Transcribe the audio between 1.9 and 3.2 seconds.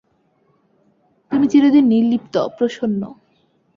নির্লিপ্ত, প্রসন্ন।